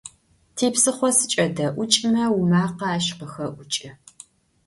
[0.55, 3.89] Tipsıxho sıç'ede'uç'me, vumakhe aş khıxe'uç'ı.